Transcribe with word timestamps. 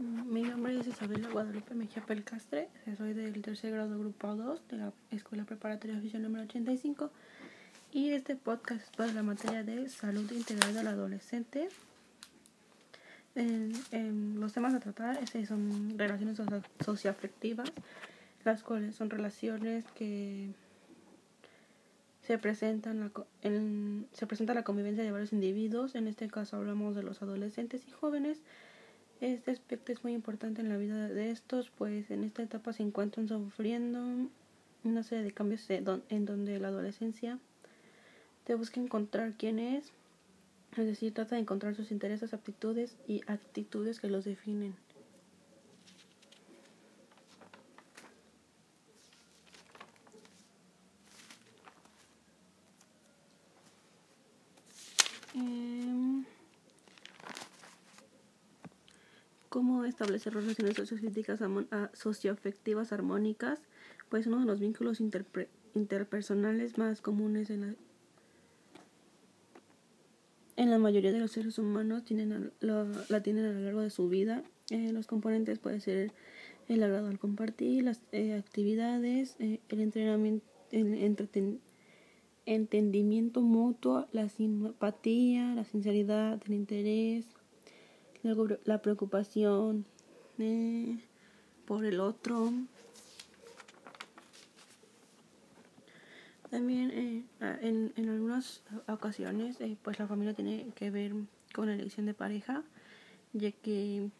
Mi 0.00 0.40
nombre 0.40 0.80
es 0.80 0.86
Isabela 0.86 1.28
Guadalupe 1.28 1.74
Mejía 1.74 2.02
Pelcastre, 2.02 2.70
soy 2.96 3.12
del 3.12 3.42
tercer 3.42 3.72
grado 3.72 3.98
grupo 3.98 4.34
2 4.34 4.68
de 4.68 4.78
la 4.78 4.94
Escuela 5.10 5.44
Preparatoria 5.44 5.98
Oficial 5.98 6.22
número 6.22 6.44
85 6.44 7.10
y 7.92 8.12
este 8.12 8.34
podcast 8.34 8.80
es 8.80 8.90
para 8.96 9.12
la 9.12 9.22
materia 9.22 9.62
de 9.62 9.90
salud 9.90 10.32
integral 10.32 10.72
del 10.72 10.86
adolescente. 10.86 11.68
En, 13.34 14.40
los 14.40 14.54
temas 14.54 14.72
a 14.72 14.80
tratar 14.80 15.18
este, 15.22 15.44
son 15.44 15.98
relaciones 15.98 16.40
socioafectivas, 16.82 17.70
las 18.42 18.62
cuales 18.62 18.96
son 18.96 19.10
relaciones 19.10 19.84
que 19.94 20.48
se 22.22 22.38
presentan 22.38 23.00
la, 23.00 23.10
en, 23.42 24.06
se 24.14 24.26
presenta 24.26 24.54
la 24.54 24.64
convivencia 24.64 25.04
de 25.04 25.12
varios 25.12 25.34
individuos, 25.34 25.94
en 25.94 26.08
este 26.08 26.26
caso 26.28 26.56
hablamos 26.56 26.96
de 26.96 27.02
los 27.02 27.20
adolescentes 27.20 27.86
y 27.86 27.90
jóvenes, 27.90 28.38
este 29.20 29.50
aspecto 29.50 29.92
es 29.92 30.02
muy 30.02 30.14
importante 30.14 30.62
en 30.62 30.68
la 30.68 30.76
vida 30.76 31.08
de 31.08 31.30
estos, 31.30 31.70
pues 31.70 32.10
en 32.10 32.24
esta 32.24 32.42
etapa 32.42 32.72
se 32.72 32.82
encuentran 32.82 33.28
sufriendo 33.28 34.02
una 34.82 35.02
serie 35.02 35.24
de 35.24 35.32
cambios 35.32 35.68
en 35.68 36.24
donde 36.24 36.58
la 36.58 36.68
adolescencia 36.68 37.38
te 38.44 38.54
busca 38.54 38.80
encontrar 38.80 39.34
quién 39.36 39.58
es, 39.58 39.92
es 40.76 40.86
decir, 40.86 41.12
trata 41.12 41.34
de 41.34 41.42
encontrar 41.42 41.74
sus 41.74 41.90
intereses, 41.90 42.32
aptitudes 42.32 42.96
y 43.06 43.20
actitudes 43.26 44.00
que 44.00 44.08
los 44.08 44.24
definen. 44.24 44.74
Establecer 59.90 60.34
relaciones 60.34 60.76
sociofísicas 60.76 61.40
socioafectivas 61.92 62.92
armónicas, 62.92 63.60
pues 64.08 64.26
uno 64.26 64.40
de 64.40 64.46
los 64.46 64.60
vínculos 64.60 65.00
interpersonales 65.74 66.78
más 66.78 67.00
comunes 67.00 67.50
en 67.50 67.60
la, 67.60 67.74
en 70.56 70.70
la 70.70 70.78
mayoría 70.78 71.12
de 71.12 71.20
los 71.20 71.32
seres 71.32 71.58
humanos 71.58 72.04
tienen 72.04 72.52
la 72.60 73.22
tienen 73.22 73.44
a 73.44 73.52
lo 73.52 73.60
largo 73.60 73.80
de 73.80 73.90
su 73.90 74.08
vida. 74.08 74.42
Eh, 74.70 74.92
los 74.92 75.06
componentes 75.06 75.58
pueden 75.58 75.80
ser 75.80 76.12
el 76.68 76.82
agrado 76.82 77.08
al 77.08 77.18
compartir, 77.18 77.82
las 77.84 78.02
eh, 78.12 78.34
actividades, 78.34 79.36
eh, 79.40 79.60
el 79.68 79.80
entrenamiento, 79.80 80.46
el 80.70 81.60
entendimiento 82.46 83.42
mutuo, 83.42 84.06
la 84.12 84.28
simpatía, 84.28 85.54
la 85.54 85.64
sinceridad, 85.64 86.40
el 86.46 86.54
interés, 86.54 87.26
la 88.22 88.82
preocupación 88.82 89.86
eh, 90.38 90.98
por 91.66 91.84
el 91.84 92.00
otro. 92.00 92.52
También 96.50 96.90
eh, 96.90 97.24
en, 97.62 97.92
en, 97.96 98.08
algunas 98.08 98.62
ocasiones 98.88 99.60
eh, 99.60 99.76
pues 99.82 99.98
la 99.98 100.06
familia 100.08 100.34
tiene 100.34 100.66
que 100.74 100.90
ver 100.90 101.12
con 101.54 101.66
la 101.66 101.74
elección 101.74 102.06
de 102.06 102.14
pareja, 102.14 102.64
ya 103.32 103.52
que 103.52 104.10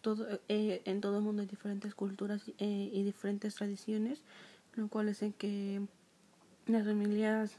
todo, 0.00 0.26
en 0.48 1.00
todo 1.00 1.18
el 1.18 1.22
mundo 1.22 1.42
hay 1.42 1.48
diferentes 1.48 1.94
culturas 1.94 2.42
y 2.58 3.02
diferentes 3.02 3.54
tradiciones, 3.54 4.22
lo 4.74 4.88
cual 4.88 5.10
es 5.10 5.22
en 5.22 5.34
que 5.34 5.82
las 6.66 6.86
familias 6.86 7.58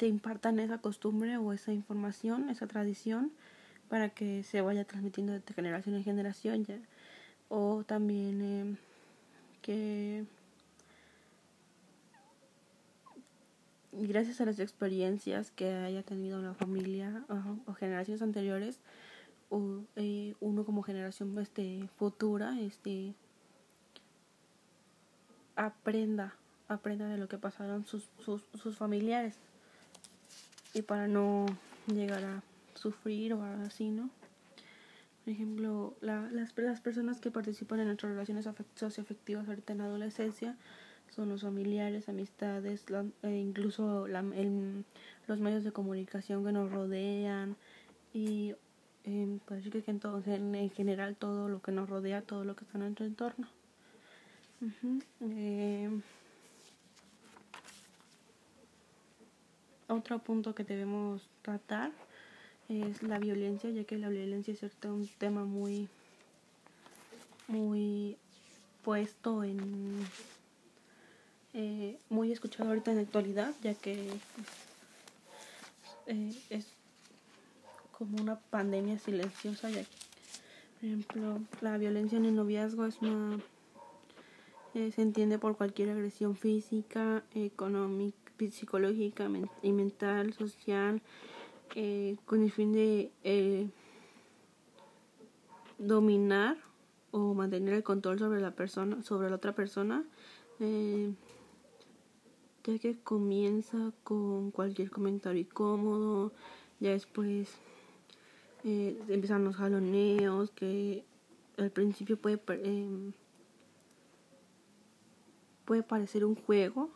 te 0.00 0.06
impartan 0.06 0.58
esa 0.60 0.78
costumbre 0.78 1.36
o 1.36 1.52
esa 1.52 1.74
información, 1.74 2.48
esa 2.48 2.66
tradición, 2.66 3.30
para 3.90 4.08
que 4.08 4.42
se 4.44 4.62
vaya 4.62 4.86
transmitiendo 4.86 5.34
de 5.34 5.42
generación 5.54 5.94
en 5.94 6.04
generación. 6.04 6.64
Ya. 6.64 6.78
O 7.50 7.84
también 7.84 8.40
eh, 8.40 8.76
que 9.60 10.24
gracias 13.92 14.40
a 14.40 14.46
las 14.46 14.58
experiencias 14.58 15.50
que 15.50 15.70
haya 15.70 16.02
tenido 16.02 16.40
la 16.40 16.54
familia 16.54 17.26
o, 17.66 17.74
generaciones 17.74 18.22
anteriores, 18.22 18.78
o, 19.50 19.82
eh, 19.96 20.34
uno 20.40 20.64
como 20.64 20.82
generación 20.82 21.38
este, 21.38 21.90
futura 21.98 22.58
este, 22.58 23.12
aprenda, 25.56 26.36
aprenda 26.68 27.06
de 27.06 27.18
lo 27.18 27.28
que 27.28 27.36
pasaron 27.36 27.84
sus, 27.84 28.08
sus 28.24 28.78
familiares 28.78 29.38
y 30.74 30.82
para 30.82 31.08
no 31.08 31.46
llegar 31.86 32.24
a 32.24 32.42
sufrir 32.74 33.34
o 33.34 33.42
así, 33.42 33.90
¿no? 33.90 34.10
Por 35.24 35.34
ejemplo, 35.34 35.94
la, 36.00 36.28
las, 36.32 36.56
las 36.56 36.80
personas 36.80 37.20
que 37.20 37.30
participan 37.30 37.80
en 37.80 37.86
nuestras 37.86 38.12
relaciones 38.12 38.48
socioafectivas 38.74 39.48
ahorita 39.48 39.72
en 39.72 39.78
la 39.78 39.84
adolescencia 39.84 40.56
son 41.14 41.28
los 41.28 41.42
familiares, 41.42 42.08
amistades, 42.08 42.84
e 43.22 43.30
incluso 43.36 44.06
la, 44.06 44.20
el, 44.20 44.84
los 45.26 45.40
medios 45.40 45.64
de 45.64 45.72
comunicación 45.72 46.44
que 46.44 46.52
nos 46.52 46.70
rodean 46.70 47.56
y 48.14 48.54
eh, 49.04 49.38
pues 49.46 49.68
que 49.68 49.82
en, 49.86 50.00
todo, 50.00 50.22
en, 50.26 50.70
general 50.70 51.16
todo 51.16 51.48
lo 51.48 51.60
que 51.60 51.72
nos 51.72 51.88
rodea, 51.88 52.22
todo 52.22 52.44
lo 52.44 52.54
que 52.56 52.64
está 52.64 52.78
en 52.78 52.84
nuestro 52.84 53.06
entorno. 53.06 53.48
Otro 59.90 60.20
punto 60.20 60.54
que 60.54 60.62
debemos 60.62 61.28
tratar 61.42 61.90
es 62.68 63.02
la 63.02 63.18
violencia, 63.18 63.70
ya 63.70 63.82
que 63.82 63.98
la 63.98 64.08
violencia 64.08 64.54
es 64.54 64.62
un 64.84 65.08
tema 65.18 65.44
muy, 65.44 65.88
muy 67.48 68.16
puesto 68.84 69.42
en, 69.42 70.06
eh, 71.54 71.98
muy 72.08 72.30
escuchado 72.30 72.68
ahorita 72.68 72.92
en 72.92 72.98
la 72.98 73.02
actualidad, 73.02 73.52
ya 73.62 73.74
que 73.74 74.10
eh, 76.06 76.40
es 76.50 76.68
como 77.90 78.22
una 78.22 78.38
pandemia 78.38 78.96
silenciosa, 79.00 79.70
ya 79.70 79.82
que, 79.82 79.88
por 80.78 80.84
ejemplo, 80.84 81.40
la 81.62 81.76
violencia 81.78 82.16
en 82.16 82.26
el 82.26 82.36
noviazgo 82.36 82.86
es 82.86 82.98
una 83.02 83.40
eh, 84.74 84.92
se 84.94 85.02
entiende 85.02 85.36
por 85.40 85.56
cualquier 85.56 85.90
agresión 85.90 86.36
física, 86.36 87.24
económica, 87.34 88.29
psicológica 88.48 89.28
y 89.62 89.72
mental, 89.72 90.32
social, 90.32 91.02
eh, 91.74 92.16
con 92.24 92.42
el 92.42 92.50
fin 92.50 92.72
de 92.72 93.12
eh, 93.22 93.68
dominar 95.78 96.56
o 97.10 97.34
mantener 97.34 97.74
el 97.74 97.82
control 97.82 98.18
sobre 98.18 98.40
la 98.40 98.52
persona, 98.52 99.02
sobre 99.02 99.28
la 99.28 99.36
otra 99.36 99.54
persona, 99.54 100.04
eh, 100.58 101.12
ya 102.64 102.78
que 102.78 102.98
comienza 102.98 103.92
con 104.04 104.50
cualquier 104.50 104.90
comentario 104.90 105.40
incómodo, 105.40 106.32
ya 106.78 106.90
después 106.90 107.58
empiezan 108.62 109.44
los 109.44 109.56
jaloneos, 109.56 110.50
que 110.50 111.04
al 111.56 111.70
principio 111.70 112.18
puede 112.18 112.38
puede 115.64 115.82
parecer 115.82 116.24
un 116.24 116.34
juego 116.34 116.90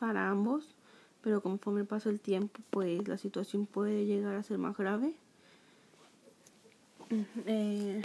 para 0.00 0.30
ambos, 0.30 0.64
pero 1.22 1.42
conforme 1.42 1.84
pasa 1.84 2.08
el 2.08 2.18
tiempo, 2.18 2.60
pues 2.70 3.06
la 3.06 3.18
situación 3.18 3.66
puede 3.66 4.06
llegar 4.06 4.34
a 4.34 4.42
ser 4.42 4.56
más 4.56 4.76
grave. 4.76 5.12
Eh, 7.46 8.02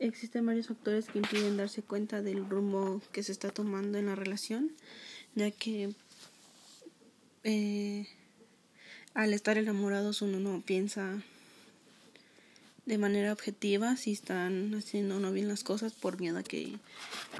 existen 0.00 0.44
varios 0.44 0.66
factores 0.66 1.08
que 1.08 1.18
impiden 1.18 1.56
darse 1.56 1.82
cuenta 1.82 2.22
del 2.22 2.48
rumbo 2.48 3.00
que 3.12 3.22
se 3.22 3.30
está 3.30 3.50
tomando 3.50 3.98
en 3.98 4.06
la 4.06 4.16
relación, 4.16 4.72
ya 5.36 5.52
que 5.52 5.94
eh, 7.44 8.08
al 9.14 9.32
estar 9.32 9.58
enamorados 9.58 10.22
uno 10.22 10.40
no 10.40 10.60
piensa 10.60 11.22
de 12.86 12.98
manera 12.98 13.32
objetiva 13.32 13.96
si 13.96 14.12
están 14.12 14.72
haciendo 14.74 15.18
no 15.18 15.32
bien 15.32 15.48
las 15.48 15.64
cosas 15.64 15.92
por 15.92 16.20
miedo 16.20 16.38
a 16.38 16.42
que 16.42 16.78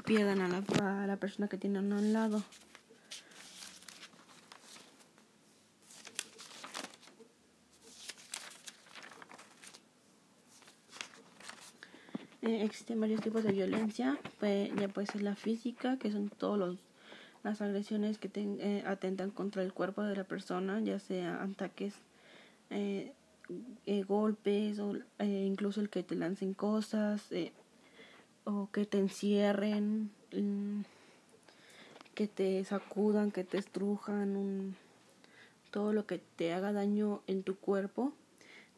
pierdan 0.05 0.41
a 0.41 0.49
la, 0.49 1.03
a 1.03 1.07
la 1.07 1.15
persona 1.15 1.47
que 1.47 1.57
tienen 1.57 1.91
a 1.93 1.95
un 1.95 2.13
lado. 2.13 2.43
Eh, 12.41 12.63
existen 12.63 12.99
varios 13.01 13.21
tipos 13.21 13.43
de 13.43 13.51
violencia, 13.51 14.17
pues, 14.39 14.69
ya 14.75 14.87
puede 14.87 15.07
ser 15.07 15.21
la 15.21 15.35
física, 15.35 15.97
que 15.97 16.11
son 16.11 16.29
todas 16.29 16.77
las 17.43 17.61
agresiones 17.61 18.17
que 18.17 18.29
eh, 18.35 18.83
atentan 18.85 19.31
contra 19.31 19.63
el 19.63 19.73
cuerpo 19.73 20.03
de 20.03 20.15
la 20.15 20.23
persona, 20.23 20.79
ya 20.79 20.99
sea 20.99 21.41
ataques 21.43 21.93
eh, 22.69 23.11
eh, 23.85 24.03
golpes 24.03 24.79
o 24.79 24.95
eh, 25.19 25.43
incluso 25.45 25.81
el 25.81 25.89
que 25.89 26.03
te 26.03 26.15
lancen 26.15 26.53
cosas 26.53 27.31
eh, 27.31 27.51
o 28.43 28.69
que 28.71 28.85
te 28.85 28.97
encierren, 28.99 30.09
mm, 30.33 30.81
que 32.15 32.27
te 32.27 32.63
sacudan, 32.63 33.31
que 33.31 33.43
te 33.43 33.57
estrujan, 33.57 34.35
un, 34.35 34.75
todo 35.71 35.93
lo 35.93 36.05
que 36.07 36.19
te 36.35 36.53
haga 36.53 36.71
daño 36.71 37.21
en 37.27 37.43
tu 37.43 37.57
cuerpo. 37.57 38.13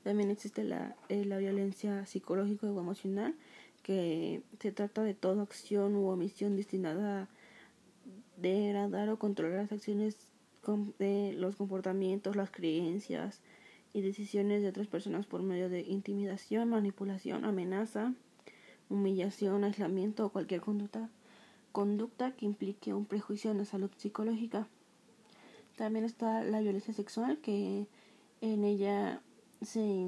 También 0.04 0.32
existe 0.32 0.64
la, 0.64 0.96
eh, 1.10 1.26
la 1.26 1.38
violencia 1.38 2.06
psicológica 2.06 2.68
o 2.68 2.80
emocional, 2.80 3.36
que 3.84 4.42
se 4.60 4.72
trata 4.72 5.04
de 5.04 5.14
toda 5.14 5.44
acción 5.44 5.96
u 5.96 6.08
omisión 6.08 6.56
destinada 6.56 7.24
a 7.24 7.28
degradar 8.38 9.10
o 9.10 9.20
controlar 9.20 9.60
las 9.62 9.72
acciones 9.72 10.18
de 11.00 11.34
los 11.38 11.56
comportamientos, 11.56 12.36
las 12.36 12.52
creencias 12.52 13.42
y 13.94 14.02
decisiones 14.02 14.62
de 14.62 14.70
otras 14.70 14.88
personas 14.88 15.26
por 15.26 15.42
medio 15.42 15.70
de 15.70 15.82
intimidación, 15.82 16.70
manipulación, 16.70 17.46
amenaza, 17.46 18.14
humillación, 18.90 19.64
aislamiento 19.64 20.26
o 20.26 20.30
cualquier 20.30 20.62
conducta, 20.62 21.10
conducta 21.72 22.32
que 22.36 22.46
implique 22.46 22.94
un 22.94 23.06
prejuicio 23.06 23.52
en 23.52 23.58
la 23.58 23.66
salud 23.66 23.92
psicológica. 23.98 24.68
También 25.76 26.06
está 26.06 26.44
la 26.44 26.60
violencia 26.60 26.94
sexual, 26.94 27.40
que 27.40 27.88
en 28.42 28.64
ella 28.64 29.22
se, 29.62 30.06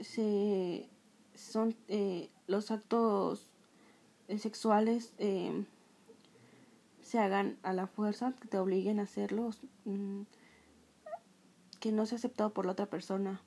se 0.00 0.88
son 1.34 1.74
eh, 1.88 2.28
los 2.46 2.70
actos 2.70 3.50
sexuales 4.38 5.12
eh, 5.18 5.64
se 7.10 7.18
hagan 7.18 7.58
a 7.64 7.72
la 7.72 7.88
fuerza, 7.88 8.34
que 8.40 8.46
te 8.46 8.58
obliguen 8.58 9.00
a 9.00 9.02
hacerlos, 9.02 9.60
mm, 9.84 10.22
que 11.80 11.90
no 11.90 12.06
sea 12.06 12.16
aceptado 12.16 12.50
por 12.50 12.66
la 12.66 12.72
otra 12.72 12.86
persona. 12.86 13.40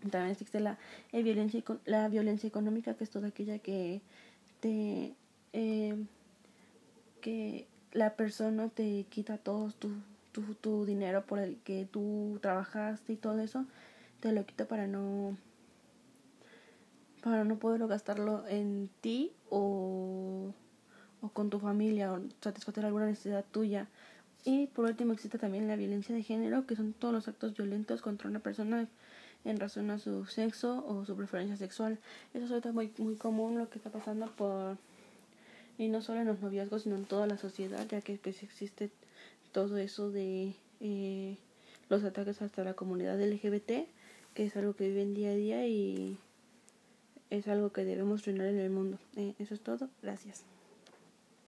También 0.00 0.30
existe 0.30 0.58
la, 0.58 0.78
eh, 1.12 1.22
violencia, 1.22 1.62
la 1.84 2.08
violencia 2.08 2.48
económica, 2.48 2.94
que 2.94 3.04
es 3.04 3.10
toda 3.10 3.28
aquella 3.28 3.58
que 3.58 4.00
te... 4.60 5.14
Eh, 5.52 6.02
que 7.20 7.68
la 7.92 8.16
persona 8.16 8.68
te 8.70 9.04
quita 9.10 9.36
todo 9.36 9.70
tu, 9.72 9.90
tu, 10.32 10.54
tu 10.54 10.86
dinero 10.86 11.24
por 11.26 11.38
el 11.38 11.58
que 11.58 11.84
tú 11.84 12.38
trabajaste 12.40 13.12
y 13.12 13.16
todo 13.16 13.38
eso, 13.38 13.66
te 14.20 14.32
lo 14.32 14.46
quita 14.46 14.66
para 14.66 14.86
no 14.86 15.36
para 17.22 17.44
no 17.44 17.58
poderlo 17.58 17.86
gastarlo 17.86 18.44
en 18.48 18.90
ti 19.00 19.30
o 19.50 20.52
o 21.22 21.28
con 21.30 21.48
tu 21.48 21.58
familia 21.58 22.12
o 22.12 22.20
satisfacer 22.40 22.84
alguna 22.84 23.06
necesidad 23.06 23.44
tuya. 23.50 23.88
Y 24.44 24.66
por 24.66 24.84
último 24.86 25.12
existe 25.12 25.38
también 25.38 25.68
la 25.68 25.76
violencia 25.76 26.14
de 26.14 26.22
género, 26.22 26.66
que 26.66 26.76
son 26.76 26.92
todos 26.92 27.14
los 27.14 27.28
actos 27.28 27.56
violentos 27.56 28.02
contra 28.02 28.28
una 28.28 28.40
persona 28.40 28.88
en 29.44 29.58
razón 29.58 29.90
a 29.90 29.98
su 29.98 30.26
sexo 30.26 30.84
o 30.86 31.04
su 31.04 31.16
preferencia 31.16 31.56
sexual. 31.56 31.98
Eso 32.34 32.56
es 32.56 32.74
muy, 32.74 32.92
muy 32.98 33.16
común 33.16 33.58
lo 33.58 33.70
que 33.70 33.78
está 33.78 33.90
pasando 33.90 34.26
por 34.32 34.76
y 35.78 35.88
no 35.88 36.02
solo 36.02 36.20
en 36.20 36.26
los 36.26 36.40
noviazgos, 36.40 36.82
sino 36.82 36.96
en 36.96 37.04
toda 37.04 37.26
la 37.26 37.38
sociedad, 37.38 37.86
ya 37.88 38.00
que 38.00 38.18
pues, 38.22 38.42
existe 38.42 38.90
todo 39.52 39.78
eso 39.78 40.10
de 40.10 40.54
eh, 40.80 41.38
los 41.88 42.04
ataques 42.04 42.42
hasta 42.42 42.64
la 42.64 42.74
comunidad 42.74 43.20
LGBT, 43.20 43.88
que 44.34 44.46
es 44.46 44.56
algo 44.56 44.74
que 44.74 44.88
viven 44.88 45.14
día 45.14 45.30
a 45.30 45.34
día 45.34 45.66
y 45.66 46.18
es 47.30 47.48
algo 47.48 47.72
que 47.72 47.84
debemos 47.84 48.22
frenar 48.22 48.48
en 48.48 48.58
el 48.58 48.70
mundo. 48.70 48.98
Eh, 49.16 49.34
eso 49.38 49.54
es 49.54 49.60
todo. 49.60 49.88
Gracias. 50.02 50.51